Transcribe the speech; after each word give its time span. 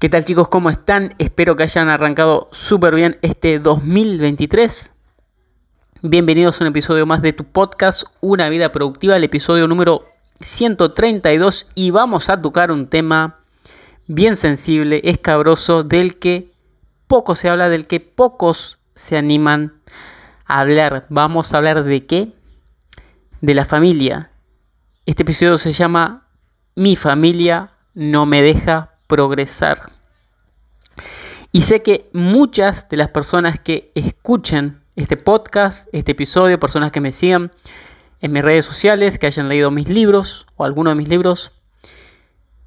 ¿Qué 0.00 0.08
tal 0.08 0.24
chicos? 0.24 0.48
¿Cómo 0.48 0.70
están? 0.70 1.14
Espero 1.18 1.56
que 1.56 1.64
hayan 1.64 1.90
arrancado 1.90 2.48
súper 2.52 2.94
bien 2.94 3.18
este 3.20 3.58
2023. 3.58 4.94
Bienvenidos 6.00 6.58
a 6.58 6.64
un 6.64 6.68
episodio 6.68 7.04
más 7.04 7.20
de 7.20 7.34
tu 7.34 7.44
podcast 7.44 8.04
Una 8.22 8.48
vida 8.48 8.72
productiva, 8.72 9.14
el 9.14 9.24
episodio 9.24 9.68
número 9.68 10.06
132 10.40 11.66
y 11.74 11.90
vamos 11.90 12.30
a 12.30 12.40
tocar 12.40 12.72
un 12.72 12.88
tema 12.88 13.40
bien 14.06 14.36
sensible, 14.36 15.02
escabroso, 15.04 15.82
del 15.82 16.18
que 16.18 16.50
poco 17.06 17.34
se 17.34 17.50
habla, 17.50 17.68
del 17.68 17.86
que 17.86 18.00
pocos 18.00 18.78
se 18.94 19.18
animan 19.18 19.82
a 20.46 20.60
hablar. 20.60 21.04
Vamos 21.10 21.52
a 21.52 21.58
hablar 21.58 21.84
de 21.84 22.06
qué? 22.06 22.32
De 23.42 23.52
la 23.52 23.66
familia. 23.66 24.30
Este 25.04 25.24
episodio 25.24 25.58
se 25.58 25.72
llama 25.72 26.26
Mi 26.74 26.96
familia 26.96 27.72
no 27.92 28.24
me 28.24 28.40
deja 28.40 28.89
progresar. 29.10 29.90
Y 31.52 31.62
sé 31.62 31.82
que 31.82 32.08
muchas 32.12 32.88
de 32.88 32.96
las 32.96 33.08
personas 33.08 33.58
que 33.58 33.90
escuchen 33.96 34.80
este 34.94 35.16
podcast, 35.16 35.88
este 35.92 36.12
episodio, 36.12 36.60
personas 36.60 36.92
que 36.92 37.00
me 37.00 37.10
sigan 37.10 37.50
en 38.20 38.32
mis 38.32 38.44
redes 38.44 38.64
sociales, 38.64 39.18
que 39.18 39.26
hayan 39.26 39.48
leído 39.48 39.72
mis 39.72 39.88
libros 39.88 40.46
o 40.56 40.64
alguno 40.64 40.90
de 40.90 40.96
mis 40.96 41.08
libros, 41.08 41.50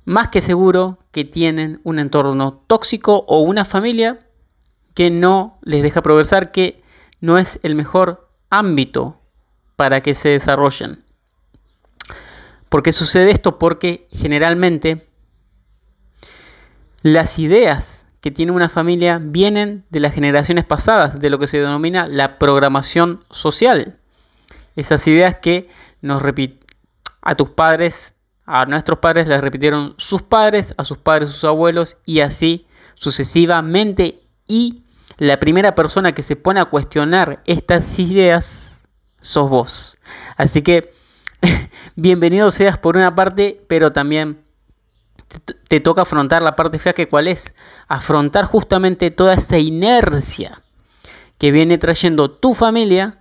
más 0.03 0.27
que 0.27 0.41
seguro 0.41 0.99
que 1.11 1.23
tienen 1.23 1.79
un 1.83 1.97
entorno 1.97 2.61
tóxico 2.67 3.23
o 3.27 3.39
una 3.39 3.63
familia 3.63 4.19
que 4.93 5.09
no 5.09 5.59
les 5.61 5.81
deja 5.81 6.01
progresar, 6.01 6.51
que 6.51 6.83
no 7.21 7.37
es 7.37 7.61
el 7.63 7.75
mejor 7.75 8.27
ámbito 8.49 9.21
para 9.77 10.01
que 10.01 10.13
se 10.13 10.29
desarrollen. 10.29 11.05
¿Por 12.67 12.83
qué 12.83 12.91
sucede 12.91 13.31
esto? 13.31 13.59
Porque 13.59 14.07
generalmente 14.11 15.07
las 17.03 17.37
ideas 17.37 18.05
que 18.21 18.31
tiene 18.31 18.53
una 18.53 18.69
familia 18.69 19.19
vienen 19.21 19.85
de 19.89 19.99
las 19.99 20.13
generaciones 20.13 20.63
pasadas, 20.63 21.19
de 21.19 21.29
lo 21.29 21.37
que 21.37 21.47
se 21.47 21.59
denomina 21.59 22.07
la 22.07 22.39
programación 22.39 23.25
social. 23.29 23.99
Esas 24.77 25.05
ideas 25.07 25.35
que 25.35 25.69
nos 26.01 26.21
a 27.21 27.35
tus 27.35 27.49
padres, 27.49 28.15
a 28.45 28.65
nuestros 28.65 28.99
padres 28.99 29.27
les 29.27 29.41
repitieron 29.41 29.95
sus 29.97 30.21
padres, 30.21 30.73
a 30.77 30.85
sus 30.85 30.97
padres 30.97 31.29
sus 31.29 31.43
abuelos 31.43 31.97
y 32.05 32.21
así 32.21 32.65
sucesivamente. 32.95 34.21
Y 34.47 34.83
la 35.17 35.39
primera 35.39 35.75
persona 35.75 36.13
que 36.13 36.23
se 36.23 36.37
pone 36.37 36.61
a 36.61 36.65
cuestionar 36.65 37.43
estas 37.45 37.99
ideas 37.99 38.81
sos 39.21 39.49
vos. 39.49 39.97
Así 40.37 40.61
que 40.61 40.93
bienvenido 41.95 42.49
seas 42.51 42.77
por 42.77 42.95
una 42.95 43.13
parte, 43.13 43.61
pero 43.67 43.91
también 43.91 44.43
te 45.67 45.79
toca 45.79 46.03
afrontar 46.03 46.41
la 46.41 46.55
parte 46.55 46.79
fea 46.79 46.93
que 46.93 47.07
cuál 47.07 47.27
es, 47.27 47.55
afrontar 47.87 48.45
justamente 48.45 49.11
toda 49.11 49.33
esa 49.33 49.57
inercia 49.57 50.61
que 51.37 51.51
viene 51.51 51.77
trayendo 51.77 52.31
tu 52.31 52.53
familia 52.53 53.19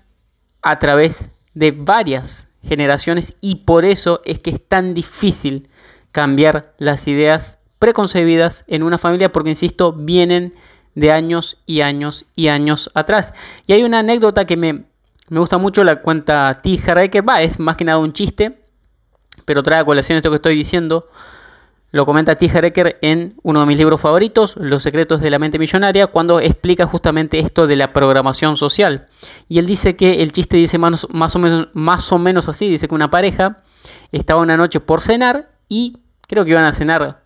a 0.63 0.79
través 0.79 1.31
de 1.55 1.73
varias 1.73 2.49
generaciones 2.63 3.35
y 3.41 3.57
por 3.57 3.85
eso 3.85 4.23
es 4.25 4.39
que 4.39 4.51
es 4.51 4.67
tan 4.67 4.95
difícil 4.95 5.69
cambiar 6.13 6.75
las 6.79 7.09
ideas 7.09 7.59
preconcebidas 7.79 8.65
en 8.69 8.83
una 8.83 8.99
familia 8.99 9.33
porque 9.33 9.51
insisto 9.51 9.93
vienen 9.93 10.55
de 10.95 11.11
años 11.11 11.59
y 11.67 11.81
años 11.81 12.27
y 12.37 12.49
años 12.49 12.91
atrás 12.95 13.35
y 13.67 13.73
hay 13.73 13.83
una 13.83 14.01
anécdota 14.01 14.45
que 14.45 14.57
me, 14.57 14.85
me 15.29 15.41
gusta 15.41 15.59
mucho 15.59 15.83
la 15.83 16.01
cuenta 16.03 16.61
T. 16.63 16.79
que 17.11 17.21
va 17.23 17.43
es 17.43 17.59
más 17.59 17.77
que 17.77 17.85
nada 17.85 17.99
un 17.99 18.13
chiste 18.13 18.61
pero 19.45 19.63
trae 19.63 19.81
a 19.81 19.85
colación 19.85 20.17
esto 20.17 20.31
que 20.31 20.37
estoy 20.37 20.55
diciendo 20.55 21.09
lo 21.93 22.07
comenta 22.07 22.37
T. 22.37 22.47
Hereker 22.47 22.99
en 23.03 23.35
uno 23.43 23.61
de 23.61 23.67
mis 23.67 23.77
libros 23.77 24.01
favoritos, 24.01 24.57
Los 24.57 24.83
secretos 24.83 25.21
de 25.21 25.31
la 25.31 25.39
mente 25.39 25.59
millonaria, 25.59 26.07
cuando 26.07 26.41
explica 26.41 26.87
justamente 26.87 27.39
esto 27.39 27.67
de 27.67 27.77
la 27.77 27.93
programación 27.93 28.57
social. 28.57 29.09
Y 29.47 29.59
él 29.59 29.67
dice 29.67 29.95
que 29.95 30.23
el 30.23 30.33
chiste 30.33 30.57
dice 30.57 30.79
más, 30.79 31.07
más, 31.11 31.37
o, 31.37 31.39
menos, 31.39 31.69
más 31.75 32.11
o 32.11 32.19
menos 32.19 32.49
así, 32.49 32.69
dice 32.69 32.89
que 32.89 32.95
una 32.95 33.11
pareja 33.11 33.59
estaba 34.11 34.41
una 34.41 34.57
noche 34.57 34.81
por 34.81 35.03
cenar 35.03 35.51
y 35.69 35.99
creo 36.27 36.45
que 36.45 36.53
iban 36.53 36.65
a 36.65 36.73
cenar 36.73 37.25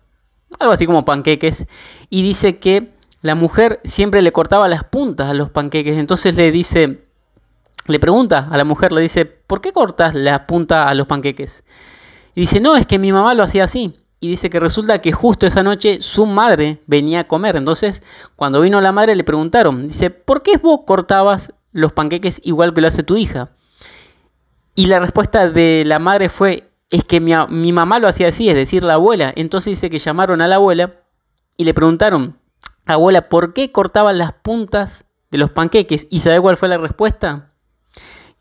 algo 0.59 0.73
así 0.73 0.85
como 0.85 1.05
panqueques 1.05 1.65
y 2.09 2.21
dice 2.21 2.57
que 2.57 2.91
la 3.21 3.35
mujer 3.35 3.79
siempre 3.85 4.21
le 4.21 4.33
cortaba 4.33 4.67
las 4.67 4.83
puntas 4.83 5.29
a 5.29 5.33
los 5.33 5.49
panqueques, 5.49 5.97
entonces 5.97 6.35
le 6.35 6.51
dice, 6.51 7.05
le 7.87 7.99
pregunta 7.99 8.47
a 8.51 8.57
la 8.57 8.65
mujer, 8.65 8.91
le 8.91 9.01
dice, 9.01 9.25
¿por 9.25 9.61
qué 9.61 9.71
cortas 9.71 10.13
la 10.13 10.45
punta 10.45 10.89
a 10.89 10.93
los 10.93 11.07
panqueques? 11.07 11.63
Y 12.35 12.41
dice, 12.41 12.59
no, 12.59 12.75
es 12.75 12.85
que 12.85 12.99
mi 12.99 13.13
mamá 13.13 13.33
lo 13.33 13.43
hacía 13.43 13.63
así 13.63 13.95
y 14.19 14.29
dice 14.29 14.49
que 14.49 14.59
resulta 14.59 14.99
que 14.99 15.11
justo 15.11 15.45
esa 15.45 15.63
noche 15.63 15.99
su 16.01 16.25
madre 16.25 16.81
venía 16.87 17.21
a 17.21 17.27
comer. 17.27 17.55
Entonces, 17.55 18.01
cuando 18.35 18.61
vino 18.61 18.81
la 18.81 18.91
madre 18.91 19.15
le 19.15 19.23
preguntaron, 19.23 19.87
dice, 19.87 20.09
¿por 20.09 20.41
qué 20.41 20.57
vos 20.57 20.81
cortabas 20.85 21.53
los 21.71 21.93
panqueques 21.93 22.41
igual 22.43 22.73
que 22.73 22.81
lo 22.81 22.87
hace 22.87 23.03
tu 23.03 23.15
hija? 23.15 23.51
Y 24.73 24.87
la 24.87 24.99
respuesta 24.99 25.49
de 25.49 25.83
la 25.85 25.99
madre 25.99 26.29
fue, 26.29 26.71
es 26.89 27.03
que 27.03 27.19
mi, 27.19 27.71
mamá 27.71 27.99
lo 27.99 28.07
hacía 28.07 28.29
así, 28.29 28.49
es 28.49 28.55
decir, 28.55 28.83
la 28.83 28.93
abuela. 28.93 29.33
Entonces 29.35 29.71
dice 29.71 29.89
que 29.89 29.99
llamaron 29.99 30.41
a 30.41 30.47
la 30.47 30.55
abuela 30.55 30.95
y 31.55 31.65
le 31.65 31.73
preguntaron, 31.73 32.39
abuela, 32.85 33.29
¿por 33.29 33.53
qué 33.53 33.71
cortaban 33.71 34.17
las 34.17 34.33
puntas 34.33 35.05
de 35.29 35.37
los 35.37 35.51
panqueques? 35.51 36.07
¿Y 36.09 36.19
sabe 36.19 36.39
cuál 36.41 36.57
fue 36.57 36.69
la 36.69 36.77
respuesta? 36.77 37.53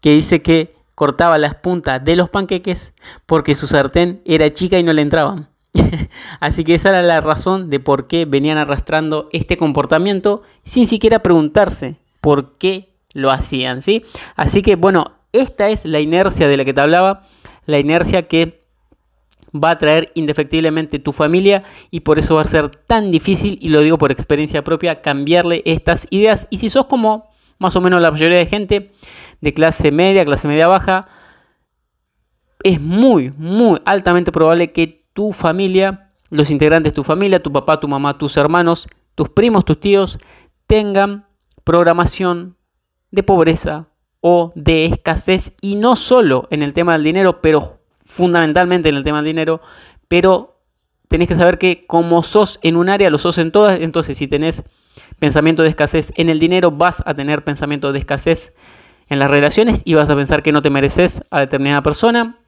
Que 0.00 0.10
dice 0.10 0.40
que 0.40 0.74
cortaba 0.94 1.36
las 1.36 1.56
puntas 1.56 2.02
de 2.02 2.16
los 2.16 2.30
panqueques 2.30 2.94
porque 3.26 3.54
su 3.54 3.66
sartén 3.66 4.22
era 4.24 4.52
chica 4.52 4.78
y 4.78 4.82
no 4.82 4.92
le 4.94 5.02
entraban. 5.02 5.50
Así 6.40 6.64
que 6.64 6.74
esa 6.74 6.90
era 6.90 7.02
la 7.02 7.20
razón 7.20 7.70
de 7.70 7.80
por 7.80 8.06
qué 8.06 8.24
venían 8.24 8.58
arrastrando 8.58 9.28
este 9.32 9.56
comportamiento 9.56 10.42
sin 10.64 10.86
siquiera 10.86 11.20
preguntarse 11.20 11.96
por 12.20 12.56
qué 12.58 12.94
lo 13.12 13.30
hacían, 13.30 13.82
¿sí? 13.82 14.04
Así 14.34 14.62
que 14.62 14.76
bueno, 14.76 15.12
esta 15.32 15.68
es 15.68 15.84
la 15.84 16.00
inercia 16.00 16.48
de 16.48 16.56
la 16.56 16.64
que 16.64 16.74
te 16.74 16.80
hablaba, 16.80 17.26
la 17.64 17.78
inercia 17.78 18.28
que 18.28 18.66
va 19.54 19.70
a 19.70 19.78
traer 19.78 20.12
indefectiblemente 20.14 20.98
tu 20.98 21.12
familia 21.12 21.62
y 21.90 22.00
por 22.00 22.18
eso 22.18 22.36
va 22.36 22.42
a 22.42 22.46
ser 22.46 22.70
tan 22.70 23.10
difícil, 23.10 23.58
y 23.60 23.68
lo 23.68 23.80
digo 23.80 23.98
por 23.98 24.12
experiencia 24.12 24.64
propia, 24.64 25.00
cambiarle 25.00 25.62
estas 25.64 26.06
ideas. 26.10 26.46
Y 26.50 26.58
si 26.58 26.70
sos 26.70 26.86
como 26.86 27.30
más 27.58 27.76
o 27.76 27.80
menos 27.80 28.02
la 28.02 28.10
mayoría 28.10 28.38
de 28.38 28.46
gente 28.46 28.92
de 29.40 29.54
clase 29.54 29.92
media, 29.92 30.24
clase 30.24 30.48
media 30.48 30.68
baja, 30.68 31.08
es 32.62 32.80
muy, 32.80 33.32
muy 33.36 33.80
altamente 33.84 34.32
probable 34.32 34.72
que 34.72 34.95
tu 35.16 35.32
familia, 35.32 36.12
los 36.28 36.50
integrantes 36.50 36.92
de 36.92 36.94
tu 36.94 37.02
familia, 37.02 37.42
tu 37.42 37.50
papá, 37.50 37.80
tu 37.80 37.88
mamá, 37.88 38.18
tus 38.18 38.36
hermanos, 38.36 38.86
tus 39.14 39.30
primos, 39.30 39.64
tus 39.64 39.80
tíos, 39.80 40.20
tengan 40.66 41.26
programación 41.64 42.58
de 43.10 43.22
pobreza 43.22 43.88
o 44.20 44.52
de 44.54 44.84
escasez 44.84 45.56
y 45.62 45.76
no 45.76 45.96
solo 45.96 46.48
en 46.50 46.62
el 46.62 46.74
tema 46.74 46.92
del 46.92 47.02
dinero, 47.02 47.40
pero 47.40 47.80
fundamentalmente 48.04 48.90
en 48.90 48.96
el 48.96 49.04
tema 49.04 49.22
del 49.22 49.32
dinero, 49.32 49.62
pero 50.06 50.60
tenés 51.08 51.28
que 51.28 51.34
saber 51.34 51.56
que 51.56 51.86
como 51.86 52.22
sos 52.22 52.58
en 52.60 52.76
un 52.76 52.90
área, 52.90 53.08
lo 53.08 53.16
sos 53.16 53.38
en 53.38 53.52
todas, 53.52 53.80
entonces 53.80 54.18
si 54.18 54.28
tenés 54.28 54.64
pensamiento 55.18 55.62
de 55.62 55.70
escasez 55.70 56.12
en 56.16 56.28
el 56.28 56.38
dinero, 56.38 56.72
vas 56.72 57.02
a 57.06 57.14
tener 57.14 57.42
pensamiento 57.42 57.90
de 57.90 58.00
escasez 58.00 58.54
en 59.08 59.18
las 59.18 59.30
relaciones 59.30 59.80
y 59.86 59.94
vas 59.94 60.10
a 60.10 60.14
pensar 60.14 60.42
que 60.42 60.52
no 60.52 60.60
te 60.60 60.68
mereces 60.68 61.22
a 61.30 61.40
determinada 61.40 61.82
persona, 61.82 62.38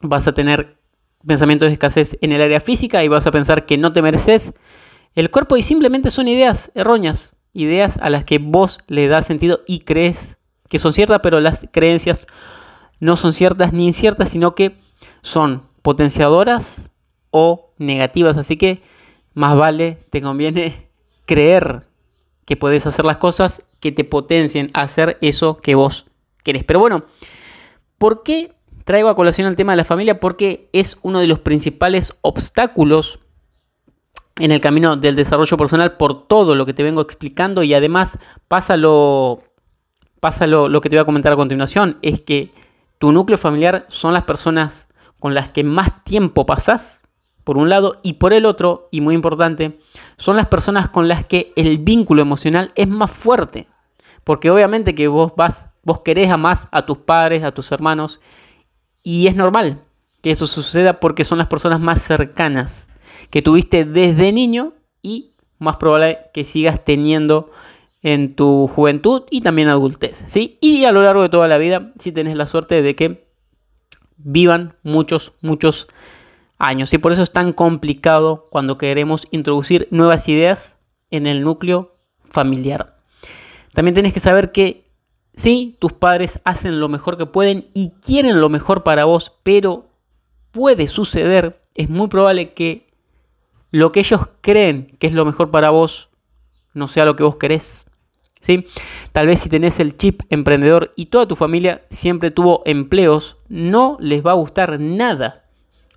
vas 0.00 0.26
a 0.26 0.34
tener 0.34 0.79
pensamientos 1.26 1.68
de 1.68 1.74
escasez 1.74 2.16
en 2.20 2.32
el 2.32 2.40
área 2.42 2.60
física 2.60 3.04
y 3.04 3.08
vas 3.08 3.26
a 3.26 3.30
pensar 3.30 3.66
que 3.66 3.78
no 3.78 3.92
te 3.92 4.02
mereces 4.02 4.52
el 5.14 5.30
cuerpo 5.30 5.56
y 5.56 5.62
simplemente 5.62 6.10
son 6.10 6.28
ideas 6.28 6.70
erróneas, 6.74 7.32
ideas 7.52 7.98
a 8.00 8.10
las 8.10 8.24
que 8.24 8.38
vos 8.38 8.78
le 8.86 9.08
das 9.08 9.26
sentido 9.26 9.60
y 9.66 9.80
crees 9.80 10.38
que 10.68 10.78
son 10.78 10.92
ciertas, 10.92 11.20
pero 11.22 11.40
las 11.40 11.66
creencias 11.72 12.26
no 13.00 13.16
son 13.16 13.32
ciertas 13.32 13.72
ni 13.72 13.86
inciertas, 13.86 14.30
sino 14.30 14.54
que 14.54 14.76
son 15.22 15.64
potenciadoras 15.82 16.90
o 17.30 17.72
negativas. 17.78 18.36
Así 18.36 18.56
que 18.56 18.82
más 19.34 19.56
vale, 19.56 19.98
te 20.10 20.22
conviene 20.22 20.88
creer 21.26 21.86
que 22.44 22.56
puedes 22.56 22.86
hacer 22.86 23.04
las 23.04 23.16
cosas 23.16 23.62
que 23.80 23.92
te 23.92 24.04
potencien 24.04 24.70
a 24.74 24.82
hacer 24.82 25.18
eso 25.20 25.56
que 25.56 25.74
vos 25.74 26.06
querés. 26.44 26.64
Pero 26.64 26.78
bueno, 26.78 27.04
¿por 27.98 28.22
qué 28.22 28.52
Traigo 28.84 29.08
a 29.08 29.16
colación 29.16 29.46
el 29.46 29.56
tema 29.56 29.72
de 29.72 29.76
la 29.76 29.84
familia 29.84 30.20
porque 30.20 30.68
es 30.72 30.98
uno 31.02 31.20
de 31.20 31.26
los 31.26 31.38
principales 31.38 32.14
obstáculos 32.22 33.20
en 34.36 34.50
el 34.50 34.60
camino 34.60 34.96
del 34.96 35.16
desarrollo 35.16 35.56
personal 35.56 35.96
por 35.96 36.26
todo 36.26 36.54
lo 36.54 36.64
que 36.66 36.74
te 36.74 36.82
vengo 36.82 37.02
explicando 37.02 37.62
y 37.62 37.74
además 37.74 38.18
pasa 38.48 38.76
lo, 38.76 39.40
lo, 40.22 40.80
que 40.80 40.88
te 40.88 40.96
voy 40.96 41.02
a 41.02 41.04
comentar 41.04 41.32
a 41.32 41.36
continuación, 41.36 41.98
es 42.02 42.22
que 42.22 42.52
tu 42.98 43.12
núcleo 43.12 43.38
familiar 43.38 43.86
son 43.88 44.14
las 44.14 44.24
personas 44.24 44.88
con 45.18 45.34
las 45.34 45.50
que 45.50 45.62
más 45.62 46.04
tiempo 46.04 46.46
pasas, 46.46 47.02
por 47.44 47.58
un 47.58 47.68
lado, 47.68 48.00
y 48.02 48.14
por 48.14 48.32
el 48.32 48.46
otro, 48.46 48.88
y 48.90 49.00
muy 49.00 49.14
importante, 49.14 49.80
son 50.16 50.36
las 50.36 50.46
personas 50.46 50.88
con 50.88 51.08
las 51.08 51.24
que 51.24 51.52
el 51.56 51.78
vínculo 51.78 52.22
emocional 52.22 52.72
es 52.74 52.88
más 52.88 53.10
fuerte. 53.10 53.66
Porque 54.24 54.50
obviamente 54.50 54.94
que 54.94 55.08
vos 55.08 55.32
vas, 55.36 55.68
vos 55.82 56.00
querés 56.00 56.30
a 56.30 56.36
más 56.36 56.68
a 56.70 56.86
tus 56.86 56.98
padres, 56.98 57.42
a 57.42 57.52
tus 57.52 57.72
hermanos, 57.72 58.20
y 59.02 59.26
es 59.26 59.36
normal 59.36 59.82
que 60.22 60.30
eso 60.30 60.46
suceda 60.46 61.00
porque 61.00 61.24
son 61.24 61.38
las 61.38 61.46
personas 61.46 61.80
más 61.80 62.02
cercanas 62.02 62.88
que 63.30 63.42
tuviste 63.42 63.84
desde 63.84 64.32
niño 64.32 64.74
y 65.02 65.32
más 65.58 65.76
probable 65.76 66.18
que 66.34 66.44
sigas 66.44 66.84
teniendo 66.84 67.50
en 68.02 68.34
tu 68.34 68.68
juventud 68.68 69.24
y 69.30 69.42
también 69.42 69.68
adultez, 69.68 70.24
¿sí? 70.26 70.58
Y 70.60 70.84
a 70.84 70.92
lo 70.92 71.02
largo 71.02 71.22
de 71.22 71.28
toda 71.28 71.48
la 71.48 71.58
vida, 71.58 71.92
si 71.98 72.12
tenés 72.12 72.36
la 72.36 72.46
suerte 72.46 72.82
de 72.82 72.96
que 72.96 73.28
vivan 74.16 74.76
muchos, 74.82 75.32
muchos 75.40 75.86
años. 76.58 76.92
Y 76.94 76.98
por 76.98 77.12
eso 77.12 77.22
es 77.22 77.32
tan 77.32 77.52
complicado 77.52 78.48
cuando 78.50 78.78
queremos 78.78 79.26
introducir 79.30 79.88
nuevas 79.90 80.28
ideas 80.28 80.78
en 81.10 81.26
el 81.26 81.42
núcleo 81.42 81.96
familiar. 82.24 82.98
También 83.74 83.94
tenés 83.94 84.12
que 84.12 84.20
saber 84.20 84.52
que 84.52 84.89
sí, 85.40 85.76
tus 85.78 85.92
padres 85.92 86.40
hacen 86.44 86.80
lo 86.80 86.88
mejor 86.88 87.16
que 87.16 87.26
pueden 87.26 87.68
y 87.72 87.92
quieren 88.02 88.40
lo 88.40 88.48
mejor 88.48 88.82
para 88.82 89.06
vos, 89.06 89.32
pero 89.42 89.88
puede 90.50 90.86
suceder, 90.86 91.62
es 91.74 91.88
muy 91.88 92.08
probable 92.08 92.52
que 92.52 92.88
lo 93.70 93.92
que 93.92 94.00
ellos 94.00 94.20
creen 94.40 94.96
que 94.98 95.06
es 95.06 95.12
lo 95.14 95.24
mejor 95.24 95.50
para 95.50 95.70
vos 95.70 96.10
no 96.74 96.88
sea 96.88 97.04
lo 97.04 97.16
que 97.16 97.22
vos 97.22 97.36
querés. 97.36 97.86
¿Sí? 98.42 98.66
Tal 99.12 99.26
vez 99.26 99.40
si 99.40 99.50
tenés 99.50 99.80
el 99.80 99.98
chip 99.98 100.22
emprendedor 100.30 100.92
y 100.96 101.06
toda 101.06 101.28
tu 101.28 101.36
familia 101.36 101.82
siempre 101.90 102.30
tuvo 102.30 102.62
empleos, 102.64 103.36
no 103.48 103.98
les 104.00 104.24
va 104.24 104.30
a 104.30 104.34
gustar 104.34 104.80
nada 104.80 105.39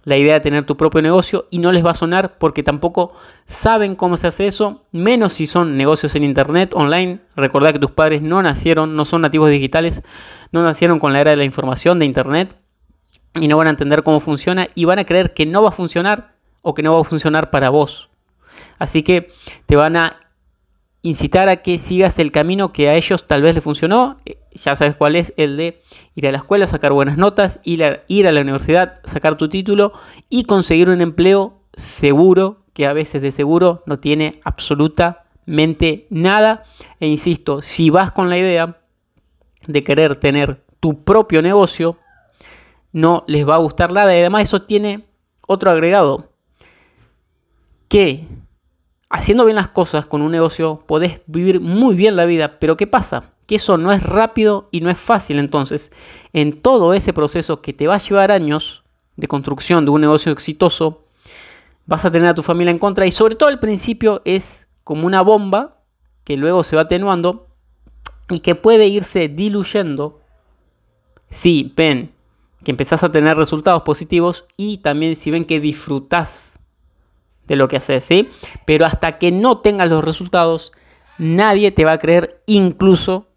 la 0.03 0.17
idea 0.17 0.33
de 0.33 0.39
tener 0.41 0.65
tu 0.65 0.75
propio 0.75 1.01
negocio 1.01 1.47
y 1.49 1.59
no 1.59 1.71
les 1.71 1.85
va 1.85 1.91
a 1.91 1.95
sonar 1.95 2.37
porque 2.37 2.63
tampoco 2.63 3.13
saben 3.45 3.95
cómo 3.95 4.17
se 4.17 4.27
hace 4.27 4.47
eso, 4.47 4.83
menos 4.91 5.33
si 5.33 5.45
son 5.45 5.77
negocios 5.77 6.15
en 6.15 6.23
internet, 6.23 6.73
online. 6.75 7.19
Recordad 7.35 7.73
que 7.73 7.79
tus 7.79 7.91
padres 7.91 8.21
no 8.21 8.41
nacieron, 8.41 8.95
no 8.95 9.05
son 9.05 9.21
nativos 9.21 9.49
digitales, 9.49 10.03
no 10.51 10.63
nacieron 10.63 10.99
con 10.99 11.13
la 11.13 11.21
era 11.21 11.31
de 11.31 11.37
la 11.37 11.45
información, 11.45 11.99
de 11.99 12.05
internet, 12.05 12.55
y 13.35 13.47
no 13.47 13.57
van 13.57 13.67
a 13.67 13.71
entender 13.71 14.03
cómo 14.03 14.19
funciona 14.19 14.67
y 14.75 14.85
van 14.85 14.99
a 14.99 15.05
creer 15.05 15.33
que 15.33 15.45
no 15.45 15.63
va 15.63 15.69
a 15.69 15.73
funcionar 15.73 16.35
o 16.61 16.73
que 16.73 16.83
no 16.83 16.93
va 16.93 17.01
a 17.01 17.03
funcionar 17.03 17.49
para 17.49 17.69
vos. 17.69 18.09
Así 18.79 19.03
que 19.03 19.31
te 19.65 19.75
van 19.75 19.95
a 19.95 20.19
incitar 21.03 21.49
a 21.49 21.57
que 21.57 21.77
sigas 21.77 22.17
el 22.17 22.31
camino 22.31 22.71
que 22.73 22.89
a 22.89 22.95
ellos 22.95 23.27
tal 23.27 23.43
vez 23.43 23.53
les 23.53 23.63
funcionó. 23.63 24.17
Eh, 24.25 24.39
ya 24.53 24.75
sabes 24.75 24.95
cuál 24.95 25.15
es 25.15 25.33
el 25.37 25.57
de 25.57 25.81
ir 26.15 26.27
a 26.27 26.31
la 26.31 26.39
escuela, 26.39 26.65
sacar 26.65 26.93
buenas 26.93 27.17
notas, 27.17 27.59
ir 27.63 27.83
a, 27.83 28.03
ir 28.07 28.27
a 28.27 28.31
la 28.31 28.41
universidad, 28.41 29.01
sacar 29.03 29.35
tu 29.37 29.49
título 29.49 29.93
y 30.29 30.45
conseguir 30.45 30.89
un 30.89 31.01
empleo 31.01 31.61
seguro, 31.73 32.63
que 32.73 32.87
a 32.87 32.93
veces 32.93 33.21
de 33.21 33.31
seguro 33.31 33.83
no 33.85 33.99
tiene 33.99 34.39
absolutamente 34.43 36.07
nada. 36.09 36.63
E 36.99 37.07
insisto, 37.07 37.61
si 37.61 37.89
vas 37.89 38.11
con 38.11 38.29
la 38.29 38.37
idea 38.37 38.79
de 39.67 39.83
querer 39.83 40.15
tener 40.15 40.63
tu 40.79 41.03
propio 41.03 41.41
negocio, 41.41 41.97
no 42.93 43.25
les 43.27 43.47
va 43.47 43.55
a 43.55 43.59
gustar 43.59 43.91
nada. 43.91 44.15
Y 44.15 44.19
además 44.19 44.43
eso 44.43 44.61
tiene 44.61 45.05
otro 45.45 45.69
agregado. 45.69 46.31
Que 47.89 48.25
haciendo 49.13 49.45
bien 49.45 49.55
las 49.55 49.67
cosas 49.67 50.07
con 50.07 50.23
un 50.23 50.31
negocio 50.31 50.83
podés 50.87 51.21
vivir 51.27 51.61
muy 51.61 51.93
bien 51.93 52.15
la 52.15 52.25
vida. 52.25 52.59
Pero 52.59 52.75
¿qué 52.75 52.87
pasa? 52.87 53.31
Que 53.45 53.55
eso 53.55 53.77
no 53.77 53.91
es 53.91 54.01
rápido 54.01 54.69
y 54.71 54.81
no 54.81 54.89
es 54.89 54.97
fácil. 54.97 55.37
Entonces, 55.37 55.91
en 56.33 56.61
todo 56.61 56.95
ese 56.95 57.13
proceso 57.13 57.61
que 57.61 57.73
te 57.73 57.85
va 57.85 57.95
a 57.95 57.99
llevar 57.99 58.31
años 58.31 58.83
de 59.15 59.27
construcción 59.27 59.85
de 59.85 59.91
un 59.91 60.01
negocio 60.01 60.31
exitoso, 60.31 61.05
vas 61.85 62.03
a 62.05 62.11
tener 62.11 62.27
a 62.27 62.33
tu 62.33 62.41
familia 62.41 62.71
en 62.71 62.79
contra. 62.79 63.05
Y 63.05 63.11
sobre 63.11 63.35
todo 63.35 63.49
al 63.49 63.59
principio 63.59 64.23
es 64.25 64.67
como 64.83 65.05
una 65.05 65.21
bomba 65.21 65.77
que 66.23 66.35
luego 66.35 66.63
se 66.63 66.75
va 66.75 66.83
atenuando 66.83 67.47
y 68.31 68.39
que 68.39 68.55
puede 68.55 68.87
irse 68.87 69.29
diluyendo 69.29 70.21
si 71.29 71.71
ven 71.77 72.11
que 72.63 72.71
empezás 72.71 73.03
a 73.03 73.11
tener 73.11 73.37
resultados 73.37 73.83
positivos 73.83 74.45
y 74.57 74.77
también 74.77 75.15
si 75.17 75.29
ven 75.29 75.45
que 75.45 75.59
disfrutás 75.59 76.52
de 77.47 77.55
lo 77.55 77.67
que 77.67 77.77
haces, 77.77 78.03
¿sí? 78.03 78.29
Pero 78.65 78.85
hasta 78.85 79.17
que 79.17 79.31
no 79.31 79.59
tengas 79.59 79.89
los 79.89 80.03
resultados, 80.03 80.71
nadie 81.17 81.71
te 81.71 81.85
va 81.85 81.93
a 81.93 81.97
creer, 81.97 82.41
incluso 82.45 83.27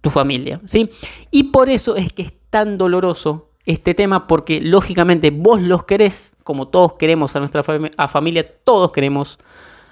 tu 0.00 0.10
familia, 0.10 0.60
¿sí? 0.66 0.90
Y 1.30 1.44
por 1.44 1.68
eso 1.68 1.96
es 1.96 2.12
que 2.12 2.22
es 2.22 2.32
tan 2.50 2.78
doloroso 2.78 3.50
este 3.64 3.94
tema, 3.94 4.26
porque 4.26 4.60
lógicamente 4.60 5.30
vos 5.30 5.60
los 5.60 5.84
querés, 5.84 6.36
como 6.42 6.68
todos 6.68 6.94
queremos 6.94 7.36
a 7.36 7.40
nuestra 7.40 7.62
familia, 7.62 8.54
todos 8.64 8.92
queremos 8.92 9.38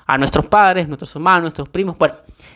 a 0.06 0.16
nuestros 0.16 0.46
padres, 0.46 0.88
nuestros 0.88 1.14
hermanos, 1.14 1.42
nuestros 1.42 1.68
primos. 1.68 1.98
Bueno, 1.98 2.14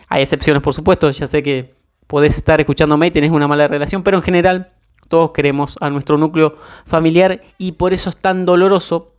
hay 0.08 0.22
excepciones, 0.22 0.62
por 0.62 0.72
supuesto, 0.72 1.10
ya 1.10 1.26
sé 1.26 1.42
que 1.42 1.74
podés 2.06 2.36
estar 2.36 2.60
escuchándome 2.60 3.08
y 3.08 3.10
tenés 3.10 3.30
una 3.30 3.46
mala 3.46 3.68
relación, 3.68 4.02
pero 4.02 4.16
en 4.16 4.22
general 4.22 4.72
todos 5.08 5.32
queremos 5.32 5.76
a 5.80 5.90
nuestro 5.90 6.16
núcleo 6.16 6.56
familiar 6.86 7.40
y 7.58 7.72
por 7.72 7.92
eso 7.92 8.10
es 8.10 8.16
tan 8.16 8.46
doloroso 8.46 9.14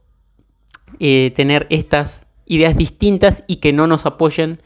eh, 1.00 1.32
tener 1.36 1.68
estas 1.70 2.26
ideas 2.46 2.76
distintas 2.76 3.44
y 3.48 3.58
que 3.58 3.74
no 3.74 3.88
nos 3.88 4.06
apoyen 4.06 4.62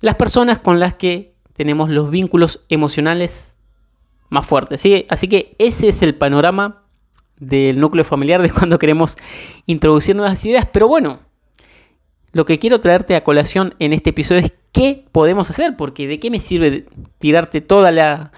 las 0.00 0.16
personas 0.16 0.58
con 0.58 0.80
las 0.80 0.94
que 0.94 1.34
tenemos 1.52 1.88
los 1.88 2.10
vínculos 2.10 2.64
emocionales 2.68 3.56
más 4.28 4.46
fuertes. 4.46 4.80
¿sí? 4.80 5.06
Así 5.08 5.28
que 5.28 5.54
ese 5.58 5.88
es 5.88 6.02
el 6.02 6.14
panorama 6.14 6.82
del 7.38 7.80
núcleo 7.80 8.04
familiar 8.04 8.42
de 8.42 8.50
cuando 8.50 8.78
queremos 8.78 9.16
introducir 9.66 10.16
nuevas 10.16 10.44
ideas. 10.44 10.66
Pero 10.72 10.88
bueno, 10.88 11.20
lo 12.32 12.44
que 12.44 12.58
quiero 12.58 12.80
traerte 12.80 13.16
a 13.16 13.24
colación 13.24 13.74
en 13.78 13.92
este 13.92 14.10
episodio 14.10 14.40
es 14.40 14.52
qué 14.72 15.06
podemos 15.12 15.48
hacer, 15.50 15.76
porque 15.76 16.06
de 16.06 16.20
qué 16.20 16.30
me 16.30 16.40
sirve 16.40 16.86
tirarte 17.18 17.60
toda 17.60 17.90
la, 17.90 18.32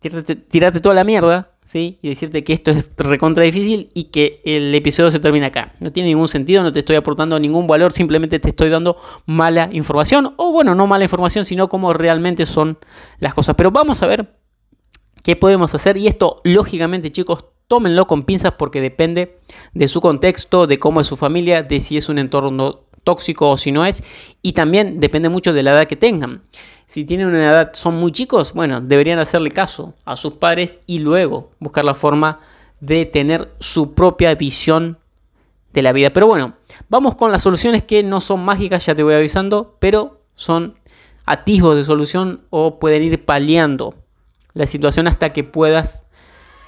tirarte 0.00 0.80
toda 0.80 0.94
la 0.94 1.04
mierda 1.04 1.51
y 1.74 1.98
decirte 2.02 2.44
que 2.44 2.52
esto 2.52 2.70
es 2.70 2.90
recontra 2.96 3.44
difícil 3.44 3.90
y 3.94 4.04
que 4.04 4.40
el 4.44 4.74
episodio 4.74 5.10
se 5.10 5.20
termina 5.20 5.46
acá. 5.46 5.74
No 5.80 5.92
tiene 5.92 6.10
ningún 6.10 6.28
sentido, 6.28 6.62
no 6.62 6.72
te 6.72 6.80
estoy 6.80 6.96
aportando 6.96 7.38
ningún 7.38 7.66
valor, 7.66 7.92
simplemente 7.92 8.38
te 8.38 8.50
estoy 8.50 8.68
dando 8.68 8.96
mala 9.26 9.68
información, 9.72 10.34
o 10.36 10.52
bueno, 10.52 10.74
no 10.74 10.86
mala 10.86 11.04
información, 11.04 11.44
sino 11.44 11.68
cómo 11.68 11.92
realmente 11.92 12.46
son 12.46 12.78
las 13.18 13.34
cosas. 13.34 13.54
Pero 13.56 13.70
vamos 13.70 14.02
a 14.02 14.06
ver 14.06 14.36
qué 15.22 15.36
podemos 15.36 15.74
hacer 15.74 15.96
y 15.96 16.08
esto, 16.08 16.40
lógicamente, 16.44 17.10
chicos, 17.10 17.46
tómenlo 17.68 18.06
con 18.06 18.24
pinzas 18.24 18.52
porque 18.58 18.80
depende 18.80 19.38
de 19.72 19.88
su 19.88 20.00
contexto, 20.00 20.66
de 20.66 20.78
cómo 20.78 21.00
es 21.00 21.06
su 21.06 21.16
familia, 21.16 21.62
de 21.62 21.80
si 21.80 21.96
es 21.96 22.08
un 22.08 22.18
entorno 22.18 22.80
tóxico 23.04 23.50
o 23.50 23.56
si 23.56 23.72
no 23.72 23.84
es, 23.84 24.04
y 24.42 24.52
también 24.52 25.00
depende 25.00 25.28
mucho 25.28 25.52
de 25.52 25.62
la 25.62 25.72
edad 25.72 25.86
que 25.86 25.96
tengan. 25.96 26.42
Si 26.92 27.06
tienen 27.06 27.28
una 27.28 27.38
edad, 27.38 27.70
son 27.72 27.94
muy 27.94 28.12
chicos, 28.12 28.52
bueno, 28.52 28.82
deberían 28.82 29.18
hacerle 29.18 29.50
caso 29.50 29.94
a 30.04 30.14
sus 30.14 30.34
padres 30.34 30.78
y 30.86 30.98
luego 30.98 31.50
buscar 31.58 31.86
la 31.86 31.94
forma 31.94 32.40
de 32.80 33.06
tener 33.06 33.50
su 33.60 33.94
propia 33.94 34.34
visión 34.34 34.98
de 35.72 35.80
la 35.80 35.94
vida. 35.94 36.10
Pero 36.10 36.26
bueno, 36.26 36.52
vamos 36.90 37.14
con 37.14 37.32
las 37.32 37.40
soluciones 37.40 37.82
que 37.82 38.02
no 38.02 38.20
son 38.20 38.44
mágicas, 38.44 38.84
ya 38.84 38.94
te 38.94 39.02
voy 39.02 39.14
avisando, 39.14 39.74
pero 39.78 40.20
son 40.34 40.74
atisbos 41.24 41.76
de 41.76 41.84
solución 41.84 42.42
o 42.50 42.78
pueden 42.78 43.04
ir 43.04 43.24
paliando 43.24 43.94
la 44.52 44.66
situación 44.66 45.06
hasta 45.06 45.32
que 45.32 45.44
puedas 45.44 46.04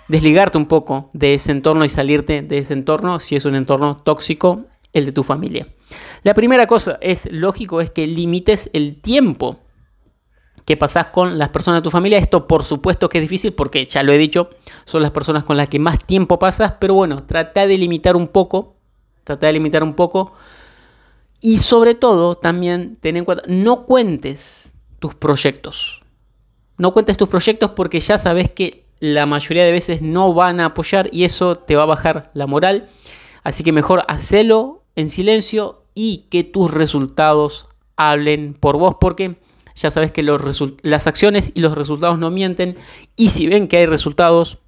desligarte 0.09 0.57
un 0.57 0.69
poco 0.69 1.11
de 1.13 1.35
ese 1.35 1.53
entorno 1.53 1.85
y 1.85 1.91
salirte 1.91 2.41
de 2.41 2.57
ese 2.57 2.73
entorno 2.73 3.21
si 3.21 3.37
es 3.37 3.45
un 3.45 3.57
entorno 3.57 3.99
tóxico, 3.99 4.65
el 4.95 5.05
de 5.05 5.13
tu 5.13 5.23
familia. 5.23 5.69
La 6.23 6.33
primera 6.33 6.67
cosa 6.67 6.97
es 7.03 7.31
lógico 7.31 7.83
es 7.83 7.91
que 7.91 8.07
limites 8.07 8.71
el 8.73 9.03
tiempo 9.03 9.59
que 10.65 10.77
pasás 10.77 11.07
con 11.07 11.39
las 11.39 11.51
personas 11.51 11.79
de 11.79 11.85
tu 11.85 11.91
familia. 11.91 12.19
Esto 12.19 12.47
por 12.47 12.63
supuesto 12.63 13.09
que 13.09 13.19
es 13.19 13.23
difícil 13.23 13.53
porque 13.53 13.87
ya 13.87 14.03
lo 14.03 14.13
he 14.13 14.19
dicho, 14.19 14.51
son 14.85 15.03
las 15.03 15.11
personas 15.11 15.45
con 15.45 15.57
las 15.57 15.69
que 15.69 15.79
más 15.79 15.99
tiempo 16.05 16.39
pasas, 16.39 16.75
pero 16.81 16.95
bueno, 16.95 17.25
trata 17.25 17.67
de 17.67 17.79
limitar 17.79 18.17
un 18.17 18.29
poco, 18.29 18.77
trata 19.25 19.47
de 19.47 19.53
limitar 19.53 19.83
un 19.83 19.95
poco 19.95 20.33
y 21.41 21.59
sobre 21.59 21.95
todo 21.95 22.37
también 22.37 22.97
ten 23.01 23.17
en 23.17 23.25
cuenta, 23.25 23.45
no 23.47 23.85
cuentes 23.85 24.75
tus 24.99 25.15
proyectos. 25.15 26.03
No 26.77 26.93
cuentes 26.93 27.17
tus 27.17 27.29
proyectos 27.29 27.73
porque 27.73 28.01
ya 28.01 28.19
sabes 28.19 28.51
que 28.51 28.85
la 28.99 29.27
mayoría 29.27 29.65
de 29.65 29.73
veces 29.73 30.03
no 30.03 30.33
van 30.33 30.61
a 30.61 30.67
apoyar 30.67 31.09
y 31.13 31.25
eso 31.25 31.57
te 31.57 31.77
va 31.77 31.83
a 31.83 31.87
bajar 31.87 32.31
la 32.35 32.47
moral. 32.47 32.89
Así 33.43 33.63
que 33.63 33.73
mejor 33.73 34.05
hacelo 34.09 34.83
en 34.97 35.11
silencio 35.11 35.85
y 35.95 36.27
que 36.31 36.43
tus 36.43 36.73
resultados 36.73 37.69
hablen 37.97 38.55
por 38.55 38.79
vos, 38.79 38.97
porque 39.01 39.37
ya 39.75 39.91
sabes 39.91 40.13
que 40.13 40.23
las 40.23 41.07
acciones 41.07 41.53
y 41.55 41.61
los 41.61 41.75
resultados 41.75 42.19
no 42.19 42.31
mienten, 42.31 42.77
y 43.17 43.31
si 43.31 43.47
ven 43.47 43.69
que 43.69 43.79
hay 43.79 43.87
resultados, 43.87 44.59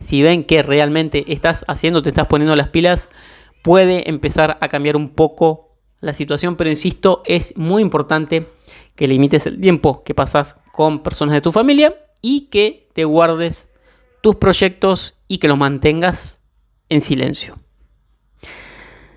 si 0.00 0.22
ven 0.22 0.44
que 0.44 0.62
realmente 0.62 1.24
estás 1.32 1.64
haciendo, 1.68 2.02
te 2.02 2.10
estás 2.10 2.26
poniendo 2.26 2.56
las 2.56 2.68
pilas, 2.68 3.08
puede 3.62 4.08
empezar 4.08 4.58
a 4.60 4.68
cambiar 4.68 4.96
un 4.96 5.10
poco 5.10 5.76
la 6.00 6.12
situación, 6.12 6.56
pero 6.56 6.68
insisto, 6.68 7.22
es 7.24 7.56
muy 7.56 7.82
importante 7.82 8.48
que 8.96 9.06
limites 9.06 9.46
el 9.46 9.60
tiempo 9.60 10.02
que 10.02 10.14
pasas 10.14 10.56
con 10.72 11.02
personas 11.02 11.34
de 11.34 11.40
tu 11.40 11.52
familia 11.52 11.94
y 12.20 12.42
que 12.42 12.88
te 12.92 13.04
guardes 13.04 13.70
tus 14.20 14.36
proyectos 14.36 15.14
y 15.28 15.38
que 15.38 15.48
los 15.48 15.58
mantengas 15.58 16.40
en 16.88 17.00
silencio. 17.00 17.58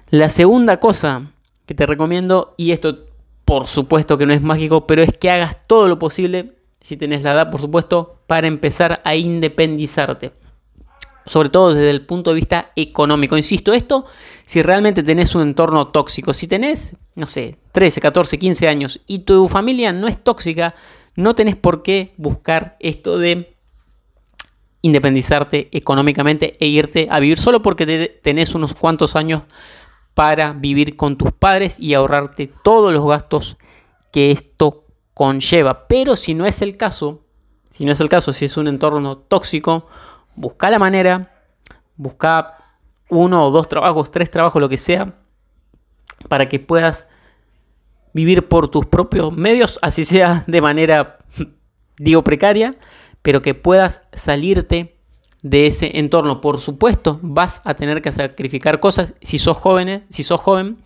La 0.09 0.29
segunda 0.29 0.79
cosa 0.79 1.31
que 1.65 1.73
te 1.73 1.85
recomiendo, 1.85 2.53
y 2.57 2.71
esto 2.71 3.05
por 3.45 3.67
supuesto 3.67 4.17
que 4.17 4.25
no 4.25 4.33
es 4.33 4.41
mágico, 4.41 4.87
pero 4.87 5.03
es 5.03 5.15
que 5.17 5.29
hagas 5.29 5.57
todo 5.67 5.87
lo 5.87 5.99
posible, 5.99 6.55
si 6.81 6.97
tenés 6.97 7.23
la 7.23 7.33
edad 7.33 7.51
por 7.51 7.61
supuesto, 7.61 8.19
para 8.27 8.47
empezar 8.47 9.01
a 9.05 9.15
independizarte. 9.15 10.33
Sobre 11.27 11.49
todo 11.49 11.73
desde 11.73 11.89
el 11.89 12.05
punto 12.05 12.31
de 12.31 12.35
vista 12.35 12.71
económico. 12.75 13.35
Insisto, 13.35 13.73
esto 13.73 14.05
si 14.45 14.61
realmente 14.61 15.01
tenés 15.01 15.33
un 15.33 15.41
entorno 15.41 15.87
tóxico. 15.87 16.33
Si 16.33 16.47
tenés, 16.47 16.95
no 17.15 17.25
sé, 17.25 17.57
13, 17.71 17.99
14, 17.99 18.37
15 18.37 18.67
años 18.67 19.01
y 19.07 19.19
tu 19.19 19.47
familia 19.47 19.91
no 19.91 20.07
es 20.07 20.23
tóxica, 20.23 20.75
no 21.15 21.33
tenés 21.33 21.55
por 21.55 21.81
qué 21.81 22.13
buscar 22.17 22.77
esto 22.79 23.17
de 23.17 23.55
independizarte 24.81 25.69
económicamente 25.71 26.57
e 26.59 26.67
irte 26.67 27.07
a 27.09 27.19
vivir 27.19 27.39
solo 27.39 27.63
porque 27.63 28.19
tenés 28.21 28.53
unos 28.53 28.75
cuantos 28.75 29.15
años 29.15 29.41
para 30.15 30.53
vivir 30.53 30.95
con 30.95 31.17
tus 31.17 31.31
padres 31.31 31.79
y 31.79 31.93
ahorrarte 31.93 32.51
todos 32.63 32.91
los 32.91 33.05
gastos 33.05 33.57
que 34.11 34.31
esto 34.31 34.85
conlleva. 35.13 35.87
Pero 35.87 36.15
si 36.15 36.33
no 36.33 36.45
es 36.45 36.61
el 36.61 36.77
caso, 36.77 37.21
si 37.69 37.85
no 37.85 37.91
es 37.91 37.99
el 37.99 38.09
caso, 38.09 38.33
si 38.33 38.45
es 38.45 38.57
un 38.57 38.67
entorno 38.67 39.17
tóxico, 39.17 39.87
busca 40.35 40.69
la 40.69 40.79
manera, 40.79 41.43
busca 41.97 42.57
uno 43.09 43.45
o 43.45 43.51
dos 43.51 43.67
trabajos, 43.67 44.09
tres 44.09 44.31
trabajos, 44.31 44.61
lo 44.61 44.69
que 44.69 44.77
sea, 44.77 45.15
para 46.29 46.47
que 46.47 46.59
puedas 46.59 47.07
vivir 48.13 48.47
por 48.47 48.69
tus 48.69 48.85
propios 48.85 49.33
medios, 49.33 49.77
así 49.81 50.05
sea 50.05 50.45
de 50.47 50.61
manera, 50.61 51.17
digo, 51.97 52.23
precaria, 52.23 52.75
pero 53.21 53.41
que 53.41 53.53
puedas 53.53 54.01
salirte 54.13 54.94
de 55.45 55.67
ese 55.67 55.99
entorno. 55.99 56.41
Por 56.41 56.59
supuesto, 56.59 57.19
vas 57.21 57.61
a 57.65 57.75
tener 57.75 58.01
que 58.01 58.11
sacrificar 58.11 58.79
cosas 58.79 59.13
si 59.21 59.37
sos 59.37 59.55
joven, 59.55 60.03
si 60.09 60.23
sos 60.23 60.41
joven, 60.41 60.77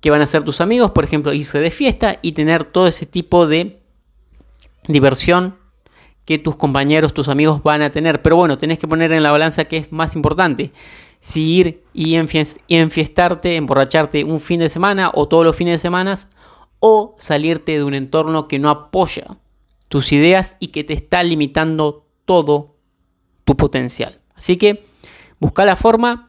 que 0.00 0.10
van 0.10 0.20
a 0.20 0.26
ser 0.26 0.42
tus 0.42 0.60
amigos, 0.60 0.90
por 0.90 1.04
ejemplo, 1.04 1.32
irse 1.32 1.60
de 1.60 1.70
fiesta 1.70 2.18
y 2.20 2.32
tener 2.32 2.64
todo 2.64 2.88
ese 2.88 3.06
tipo 3.06 3.46
de 3.46 3.78
diversión 4.88 5.54
que 6.24 6.38
tus 6.38 6.56
compañeros, 6.56 7.14
tus 7.14 7.28
amigos 7.28 7.62
van 7.62 7.82
a 7.82 7.90
tener. 7.90 8.20
Pero 8.20 8.34
bueno, 8.34 8.58
tenés 8.58 8.80
que 8.80 8.88
poner 8.88 9.12
en 9.12 9.22
la 9.22 9.30
balanza 9.30 9.66
que 9.66 9.76
es 9.76 9.92
más 9.92 10.16
importante. 10.16 10.72
Si 11.20 11.48
ir 11.48 11.84
y, 11.94 12.16
enfiestarte, 12.16 13.54
emborracharte 13.54 14.24
un 14.24 14.40
fin 14.40 14.58
de 14.58 14.68
semana 14.68 15.12
o 15.14 15.28
todos 15.28 15.44
los 15.44 15.54
fines 15.54 15.74
de 15.74 15.78
semana, 15.78 16.18
o 16.80 17.14
salirte 17.16 17.72
de 17.76 17.84
un 17.84 17.94
entorno 17.94 18.48
que 18.48 18.58
no 18.58 18.70
apoya 18.70 19.36
tus 19.88 20.12
ideas 20.12 20.56
y 20.58 20.68
que 20.68 20.82
te 20.82 20.94
está 20.94 21.22
limitando 21.22 22.06
todo 22.24 22.77
tu 23.48 23.56
potencial. 23.56 24.20
Así 24.34 24.58
que 24.58 24.84
busca 25.40 25.64
la 25.64 25.74
forma, 25.74 26.28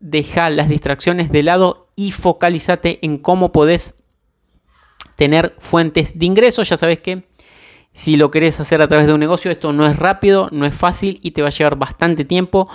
deja 0.00 0.50
las 0.50 0.68
distracciones 0.68 1.30
de 1.30 1.44
lado 1.44 1.86
y 1.94 2.10
focalízate 2.10 2.98
en 3.02 3.18
cómo 3.18 3.52
podés 3.52 3.94
tener 5.14 5.54
fuentes 5.60 6.18
de 6.18 6.26
ingresos. 6.26 6.68
Ya 6.68 6.76
sabes 6.76 6.98
que 6.98 7.28
si 7.92 8.16
lo 8.16 8.32
querés 8.32 8.58
hacer 8.58 8.82
a 8.82 8.88
través 8.88 9.06
de 9.06 9.12
un 9.12 9.20
negocio, 9.20 9.52
esto 9.52 9.72
no 9.72 9.86
es 9.86 9.94
rápido, 10.00 10.48
no 10.50 10.66
es 10.66 10.74
fácil 10.74 11.20
y 11.22 11.30
te 11.30 11.42
va 11.42 11.48
a 11.48 11.52
llevar 11.52 11.76
bastante 11.76 12.24
tiempo. 12.24 12.68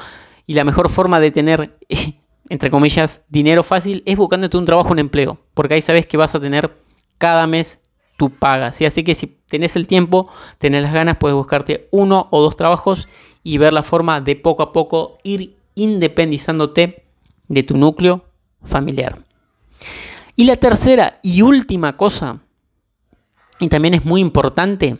Y 0.47 0.53
la 0.53 0.63
mejor 0.63 0.87
forma 0.87 1.19
de 1.19 1.31
tener, 1.31 1.77
entre 2.47 2.71
comillas, 2.71 3.25
dinero 3.27 3.63
fácil 3.63 4.01
es 4.05 4.15
buscándote 4.15 4.55
un 4.55 4.63
trabajo, 4.63 4.93
un 4.93 4.99
empleo. 4.99 5.39
Porque 5.53 5.73
ahí 5.73 5.81
sabes 5.81 6.07
que 6.07 6.15
vas 6.15 6.35
a 6.35 6.39
tener 6.39 6.73
cada 7.17 7.47
mes 7.47 7.81
tu 8.15 8.29
paga. 8.29 8.67
Así 8.67 9.03
que 9.03 9.13
si 9.13 9.27
tenés 9.49 9.75
el 9.75 9.87
tiempo, 9.87 10.31
tenés 10.57 10.83
las 10.83 10.93
ganas, 10.93 11.17
puedes 11.17 11.35
buscarte 11.35 11.89
uno 11.91 12.29
o 12.31 12.41
dos 12.41 12.55
trabajos 12.55 13.09
y 13.43 13.57
ver 13.57 13.73
la 13.73 13.83
forma 13.83 14.21
de 14.21 14.35
poco 14.35 14.63
a 14.63 14.71
poco 14.71 15.17
ir 15.23 15.57
independizándote 15.75 17.03
de 17.47 17.63
tu 17.63 17.77
núcleo 17.77 18.25
familiar. 18.63 19.23
Y 20.35 20.45
la 20.45 20.57
tercera 20.57 21.19
y 21.21 21.41
última 21.41 21.95
cosa, 21.97 22.41
y 23.59 23.67
también 23.67 23.93
es 23.93 24.05
muy 24.05 24.21
importante, 24.21 24.97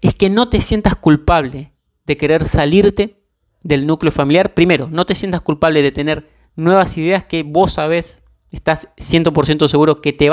es 0.00 0.14
que 0.14 0.28
no 0.28 0.48
te 0.48 0.60
sientas 0.60 0.96
culpable 0.96 1.72
de 2.04 2.16
querer 2.16 2.44
salirte 2.44 3.22
del 3.62 3.86
núcleo 3.86 4.12
familiar. 4.12 4.52
Primero, 4.54 4.88
no 4.90 5.06
te 5.06 5.14
sientas 5.14 5.40
culpable 5.40 5.82
de 5.82 5.92
tener 5.92 6.28
nuevas 6.56 6.98
ideas 6.98 7.24
que 7.24 7.42
vos 7.44 7.74
sabés, 7.74 8.22
estás 8.50 8.88
100% 8.96 9.68
seguro 9.68 10.00
que 10.00 10.12
te, 10.12 10.30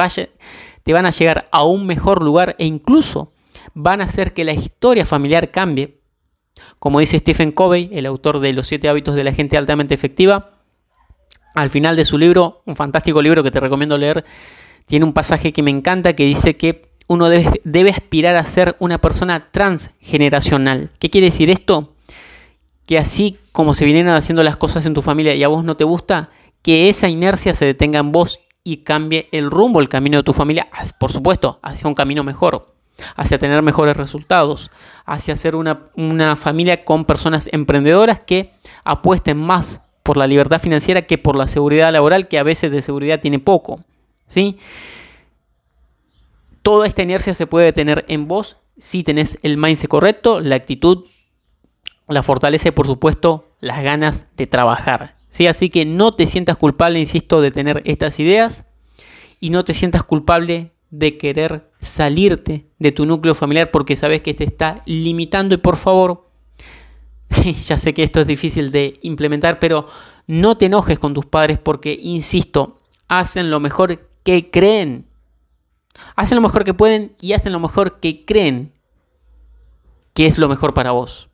te 0.83 0.93
van 0.93 1.05
a 1.05 1.12
llegar 1.12 1.48
a 1.51 1.63
un 1.63 1.86
mejor 1.86 2.24
lugar 2.24 2.55
e 2.59 2.65
incluso 2.65 3.31
van 3.74 4.01
a 4.01 4.05
hacer 4.05 4.33
que 4.33 4.43
la 4.43 4.53
historia 4.53 5.05
familiar 5.05 5.51
cambie. 5.51 5.98
Como 6.79 6.99
dice 6.99 7.19
Stephen 7.19 7.51
Covey, 7.51 7.89
el 7.93 8.05
autor 8.05 8.39
de 8.39 8.53
Los 8.53 8.67
siete 8.67 8.89
hábitos 8.89 9.15
de 9.15 9.23
la 9.23 9.33
gente 9.33 9.57
altamente 9.57 9.93
efectiva, 9.93 10.51
al 11.55 11.69
final 11.69 11.95
de 11.95 12.05
su 12.05 12.17
libro, 12.17 12.61
un 12.65 12.75
fantástico 12.75 13.21
libro 13.21 13.43
que 13.43 13.51
te 13.51 13.59
recomiendo 13.59 13.97
leer, 13.97 14.23
tiene 14.85 15.05
un 15.05 15.13
pasaje 15.13 15.51
que 15.51 15.63
me 15.63 15.71
encanta 15.71 16.13
que 16.13 16.25
dice 16.25 16.55
que 16.57 16.89
uno 17.07 17.29
debe, 17.29 17.61
debe 17.63 17.89
aspirar 17.89 18.35
a 18.35 18.45
ser 18.45 18.75
una 18.79 18.99
persona 18.99 19.49
transgeneracional. 19.51 20.91
¿Qué 20.99 21.09
quiere 21.09 21.25
decir 21.25 21.49
esto? 21.49 21.93
Que 22.85 22.97
así 22.97 23.37
como 23.51 23.73
se 23.73 23.85
vinieron 23.85 24.13
haciendo 24.13 24.43
las 24.43 24.57
cosas 24.57 24.85
en 24.85 24.93
tu 24.93 25.01
familia 25.01 25.35
y 25.35 25.43
a 25.43 25.47
vos 25.47 25.63
no 25.63 25.75
te 25.75 25.83
gusta, 25.83 26.29
que 26.61 26.89
esa 26.89 27.09
inercia 27.09 27.53
se 27.53 27.65
detenga 27.65 27.99
en 27.99 28.11
vos 28.11 28.39
y 28.63 28.77
cambie 28.77 29.27
el 29.31 29.49
rumbo, 29.49 29.79
el 29.79 29.89
camino 29.89 30.17
de 30.17 30.23
tu 30.23 30.33
familia, 30.33 30.67
por 30.99 31.11
supuesto, 31.11 31.59
hacia 31.63 31.87
un 31.87 31.95
camino 31.95 32.23
mejor, 32.23 32.75
hacia 33.15 33.39
tener 33.39 33.61
mejores 33.61 33.95
resultados, 33.95 34.71
hacia 35.05 35.35
ser 35.35 35.55
una, 35.55 35.87
una 35.95 36.35
familia 36.35 36.83
con 36.83 37.05
personas 37.05 37.49
emprendedoras 37.51 38.19
que 38.19 38.53
apuesten 38.83 39.37
más 39.37 39.81
por 40.03 40.17
la 40.17 40.27
libertad 40.27 40.59
financiera 40.59 41.03
que 41.03 41.17
por 41.17 41.35
la 41.35 41.47
seguridad 41.47 41.91
laboral, 41.91 42.27
que 42.27 42.39
a 42.39 42.43
veces 42.43 42.71
de 42.71 42.81
seguridad 42.81 43.19
tiene 43.19 43.39
poco. 43.39 43.83
¿sí? 44.27 44.57
Toda 46.61 46.87
esta 46.87 47.03
inercia 47.03 47.33
se 47.33 47.47
puede 47.47 47.73
tener 47.73 48.05
en 48.07 48.27
vos 48.27 48.57
si 48.79 49.03
tenés 49.03 49.37
el 49.43 49.57
mindset 49.57 49.89
correcto, 49.89 50.39
la 50.39 50.55
actitud, 50.55 51.05
la 52.07 52.23
fortaleza 52.23 52.69
y 52.69 52.71
por 52.71 52.87
supuesto 52.87 53.49
las 53.59 53.83
ganas 53.83 54.25
de 54.35 54.47
trabajar. 54.47 55.15
¿sí? 55.29 55.47
Así 55.47 55.69
que 55.69 55.85
no 55.85 56.13
te 56.13 56.25
sientas 56.25 56.57
culpable, 56.57 56.99
insisto, 56.99 57.41
de 57.41 57.51
tener 57.51 57.81
estas 57.85 58.19
ideas 58.19 58.65
y 59.39 59.51
no 59.51 59.63
te 59.63 59.73
sientas 59.73 60.03
culpable 60.03 60.71
de 60.89 61.17
querer 61.17 61.69
salirte 61.79 62.67
de 62.79 62.91
tu 62.91 63.05
núcleo 63.05 63.36
familiar 63.36 63.72
porque 63.72 63.96
sabes 63.96 64.22
que 64.22 64.34
te 64.34 64.43
está 64.43 64.81
limitando 64.86 65.55
y 65.55 65.58
por 65.58 65.77
favor, 65.77 66.29
ya 67.63 67.77
sé 67.77 67.93
que 67.93 68.03
esto 68.03 68.22
es 68.22 68.27
difícil 68.27 68.72
de 68.72 69.00
implementar, 69.01 69.60
pero 69.60 69.88
no 70.27 70.58
te 70.58 70.65
enojes 70.65 71.00
con 71.00 71.13
tus 71.13 71.25
padres 71.25 71.58
porque, 71.58 71.98
insisto, 72.01 72.79
hacen 73.08 73.50
lo 73.51 73.60
mejor 73.60 74.10
que 74.24 74.50
creen. 74.51 75.08
Hacen 76.15 76.36
lo 76.36 76.41
mejor 76.41 76.63
que 76.63 76.74
pueden 76.74 77.13
y 77.19 77.34
hacen 77.34 77.51
lo 77.51 77.60
mejor 77.60 78.00
que 78.00 78.25
creen 78.25 78.74
que 80.13 80.27
es 80.27 80.38
lo 80.38 80.50
mejor 80.50 80.74
para 80.74 80.91
vos. 80.91 81.29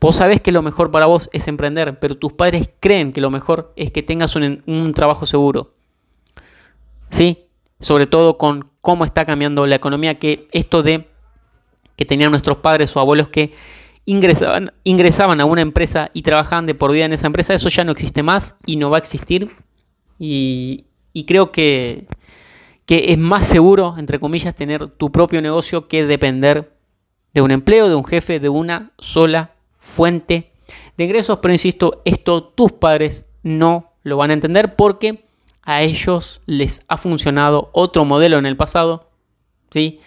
Vos 0.00 0.16
sabés 0.16 0.40
que 0.40 0.52
lo 0.52 0.62
mejor 0.62 0.90
para 0.90 1.06
vos 1.06 1.30
es 1.32 1.48
emprender, 1.48 1.98
pero 1.98 2.16
tus 2.16 2.32
padres 2.32 2.70
creen 2.80 3.12
que 3.12 3.20
lo 3.20 3.30
mejor 3.30 3.72
es 3.76 3.90
que 3.90 4.02
tengas 4.02 4.36
un, 4.36 4.92
trabajo 4.94 5.26
seguro. 5.26 5.74
¿Sí? 7.10 7.46
Sobre 7.82 8.06
todo 8.06 8.38
con 8.38 8.70
cómo 8.80 9.04
está 9.04 9.26
cambiando 9.26 9.66
la 9.66 9.76
economía, 9.76 10.18
que 10.18 10.48
esto 10.52 10.82
de 10.82 11.08
que 11.96 12.06
tenían 12.06 12.30
nuestros 12.30 12.58
padres 12.58 12.96
o 12.96 13.00
abuelos 13.00 13.28
que 13.28 13.52
ingresaban, 14.06 14.72
ingresaban 14.84 15.40
a 15.40 15.44
una 15.44 15.60
empresa 15.60 16.10
y 16.14 16.22
trabajaban 16.22 16.66
de 16.66 16.74
por 16.74 16.92
vida 16.92 17.04
en 17.04 17.12
esa 17.12 17.26
empresa, 17.26 17.54
eso 17.54 17.68
ya 17.68 17.84
no 17.84 17.92
existe 17.92 18.22
más 18.22 18.56
y 18.66 18.76
no 18.76 18.88
va 18.88 18.96
a 18.96 19.00
existir. 19.00 19.50
Y, 20.18 20.86
creo 21.26 21.52
que, 21.52 22.06
que 22.86 23.06
es 23.08 23.18
más 23.18 23.46
seguro, 23.46 23.94
entre 23.98 24.18
comillas, 24.18 24.54
tener 24.54 24.86
tu 24.86 25.12
propio 25.12 25.42
negocio 25.42 25.88
que 25.88 26.06
depender 26.06 26.72
de 27.34 27.42
un 27.42 27.50
empleo, 27.50 27.88
de 27.88 27.94
un 27.94 28.04
jefe, 28.04 28.40
de 28.40 28.48
una 28.48 28.92
sola 28.98 29.52
fuente 29.78 30.52
de 30.96 31.04
ingresos, 31.04 31.38
pero 31.40 31.52
insisto, 31.52 32.02
esto 32.04 32.44
tus 32.44 32.72
padres 32.72 33.26
no 33.42 33.92
lo 34.02 34.16
van 34.16 34.30
a 34.30 34.34
entender 34.34 34.76
porque 34.76 35.24
a 35.62 35.82
ellos 35.82 36.40
les 36.46 36.84
ha 36.88 36.96
funcionado 36.96 37.70
otro 37.72 38.04
modelo 38.04 38.38
en 38.38 38.46
el 38.46 38.56
pasado, 38.56 39.10
¿sí? 39.70 40.00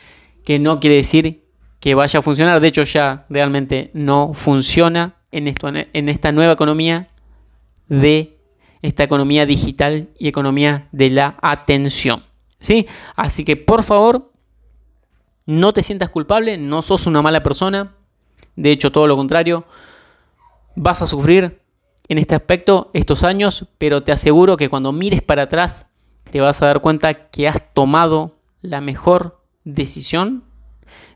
que 0.44 0.60
no 0.60 0.80
quiere 0.80 0.98
decir 0.98 1.44
que 1.80 1.96
vaya 1.96 2.20
a 2.20 2.24
funcionar, 2.24 2.60
de 2.60 2.68
hecho 2.68 2.84
ya 2.84 3.26
realmente 3.30 3.92
no 3.94 4.34
funciona 4.34 5.16
en, 5.32 5.48
esta 5.48 6.32
nueva 6.32 6.54
economía 6.54 7.10
de 7.88 8.38
esta 8.82 9.04
economía 9.04 9.46
digital 9.46 10.10
y 10.18 10.28
economía 10.28 10.88
de 10.92 11.10
la 11.10 11.38
atención. 11.42 12.24
¿sí? 12.60 12.88
Así 13.16 13.44
que 13.44 13.56
por 13.56 13.84
favor, 13.84 14.32
no 15.46 15.74
te 15.74 15.84
sientas 15.84 16.10
culpable, 16.10 16.58
no 16.58 16.82
sos 16.82 17.06
una 17.08 17.22
mala 17.22 17.44
persona, 17.44 17.96
de 18.56 18.72
hecho, 18.72 18.92
todo 18.92 19.08
lo 19.08 19.16
contrario, 19.16 19.66
vas 20.76 21.02
a 21.02 21.08
sufrir 21.08 21.62
en 22.08 22.18
este 22.18 22.36
aspecto 22.36 22.92
estos 22.94 23.24
años, 23.24 23.66
pero 23.78 24.04
te 24.04 24.12
aseguro 24.12 24.58
que 24.58 24.70
cuando 24.70 24.92
mires 24.92 25.22
para 25.22 25.44
atrás 25.44 25.88
te 26.30 26.42
vas 26.42 26.62
a 26.62 26.68
dar 26.68 26.82
cuenta 26.82 27.30
que 27.30 27.48
has 27.48 27.74
tomado 27.74 28.38
la 28.62 28.82
mejor 28.82 29.44
decisión 29.64 30.44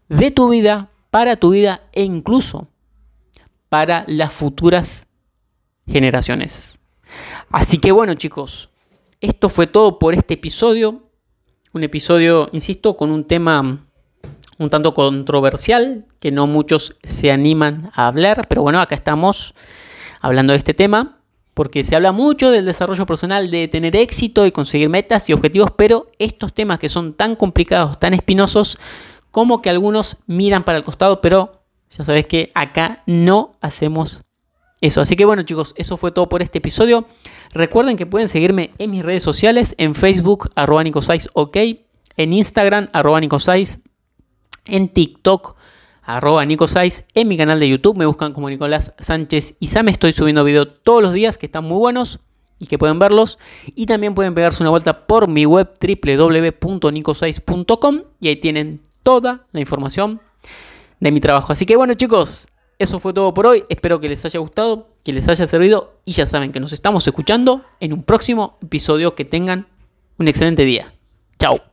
de 0.08 0.32
tu 0.32 0.50
vida, 0.50 0.90
para 1.12 1.36
tu 1.38 1.52
vida 1.52 1.82
e 1.92 2.04
incluso 2.04 2.68
para 3.70 4.04
las 4.08 4.34
futuras 4.34 5.08
generaciones. 5.88 6.80
Así 7.50 7.78
que 7.78 7.92
bueno 7.92 8.14
chicos, 8.16 8.70
esto 9.22 9.50
fue 9.50 9.68
todo 9.68 10.00
por 10.00 10.14
este 10.14 10.36
episodio. 10.36 11.04
Un 11.74 11.84
episodio, 11.84 12.50
insisto, 12.52 12.98
con 12.98 13.12
un 13.12 13.26
tema 13.26 13.86
un 14.60 14.70
tanto 14.70 14.94
controversial 14.94 16.06
que 16.20 16.32
no 16.32 16.46
muchos 16.46 16.98
se 17.04 17.32
animan 17.32 17.92
a 17.94 18.08
hablar, 18.08 18.48
pero 18.50 18.62
bueno, 18.62 18.82
acá 18.82 18.94
estamos 18.94 19.56
hablando 20.22 20.54
de 20.54 20.60
este 20.60 20.74
tema 20.74 21.20
porque 21.60 21.84
se 21.84 21.94
habla 21.94 22.14
mucho 22.14 22.52
del 22.52 22.64
desarrollo 22.64 23.06
personal, 23.06 23.52
de 23.52 23.68
tener 23.68 23.94
éxito 23.98 24.46
y 24.46 24.52
conseguir 24.54 24.88
metas 24.88 25.30
y 25.30 25.34
objetivos, 25.34 25.72
pero 25.76 26.10
estos 26.18 26.54
temas 26.54 26.80
que 26.80 26.88
son 26.88 27.14
tan 27.14 27.36
complicados, 27.36 28.00
tan 28.00 28.14
espinosos, 28.14 28.78
como 29.30 29.62
que 29.62 29.70
algunos 29.70 30.16
miran 30.26 30.64
para 30.64 30.78
el 30.78 30.86
costado, 30.86 31.20
pero 31.20 31.62
ya 31.90 32.06
sabes 32.06 32.28
que 32.28 32.50
acá 32.56 33.04
no 33.08 33.58
hacemos 33.60 34.24
eso. 34.80 35.02
Así 35.02 35.18
que 35.18 35.26
bueno 35.26 35.44
chicos, 35.44 35.74
eso 35.76 35.98
fue 35.98 36.14
todo 36.14 36.30
por 36.30 36.42
este 36.42 36.60
episodio. 36.60 37.06
Recuerden 37.52 37.98
que 37.98 38.06
pueden 38.06 38.30
seguirme 38.30 38.72
en 38.78 38.92
mis 38.92 39.04
redes 39.04 39.24
sociales, 39.24 39.76
en 39.78 39.96
Facebook, 39.96 40.52
arroba 40.56 40.84
ok, 41.34 41.58
en 42.16 42.32
Instagram, 42.32 42.88
arroba 42.94 43.20
en 44.66 44.88
TikTok, 44.88 45.58
arroba 46.16 46.44
Nico6, 46.44 47.06
en 47.14 47.28
mi 47.28 47.38
canal 47.38 47.60
de 47.60 47.70
YouTube 47.70 47.96
me 47.96 48.08
buscan 48.08 48.34
como 48.34 48.50
Nicolás 48.50 48.96
Sánchez 48.98 49.54
y 49.60 49.70
me 49.84 49.92
Estoy 49.92 50.12
subiendo 50.12 50.44
videos 50.44 50.70
todos 50.84 51.04
los 51.04 51.14
días 51.14 51.38
que 51.38 51.46
están 51.46 51.66
muy 51.66 51.78
buenos 51.78 52.20
y 52.58 52.66
que 52.66 52.80
pueden 52.80 52.98
verlos. 53.00 53.38
Y 53.76 53.86
también 53.86 54.16
pueden 54.16 54.34
pegarse 54.34 54.64
una 54.64 54.72
vuelta 54.72 55.06
por 55.06 55.28
mi 55.28 55.46
web 55.46 55.70
www.nico6.com 55.80 58.02
y 58.20 58.28
ahí 58.28 58.38
tienen 58.38 58.82
toda 59.04 59.46
la 59.52 59.60
información 59.60 60.20
de 61.00 61.12
mi 61.12 61.22
trabajo. 61.22 61.54
Así 61.54 61.68
que 61.68 61.76
bueno 61.76 61.94
chicos, 61.94 62.48
eso 62.80 62.98
fue 63.00 63.14
todo 63.14 63.32
por 63.34 63.46
hoy. 63.46 63.66
Espero 63.70 64.00
que 64.00 64.10
les 64.10 64.26
haya 64.26 64.40
gustado, 64.40 64.88
que 65.04 65.14
les 65.14 65.30
haya 65.30 65.46
servido 65.46 66.00
y 66.06 66.14
ya 66.14 66.26
saben 66.26 66.52
que 66.52 66.60
nos 66.60 66.74
estamos 66.74 67.06
escuchando 67.08 67.64
en 67.80 67.94
un 67.94 68.02
próximo 68.04 68.58
episodio. 68.64 69.14
Que 69.14 69.26
tengan 69.26 69.68
un 70.18 70.28
excelente 70.28 70.66
día. 70.66 70.92
Chao. 71.38 71.69